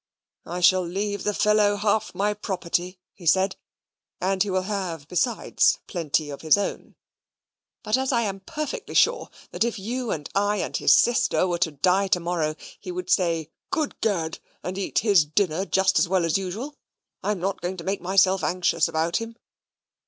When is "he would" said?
12.79-13.11